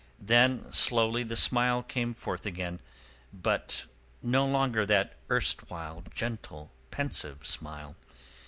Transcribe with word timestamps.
Then 0.19 0.73
slowly 0.73 1.21
the 1.21 1.35
smile 1.35 1.83
came 1.83 2.11
forth 2.11 2.47
again, 2.47 2.79
but 3.31 3.85
no 4.23 4.47
longer 4.47 4.83
that 4.83 5.13
erstwhile 5.29 6.01
gentle 6.11 6.71
pensive 6.89 7.45
smile. 7.45 7.95